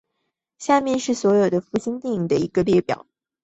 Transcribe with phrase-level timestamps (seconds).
[0.57, 3.05] 下面是所有这些福星电影的一个列表。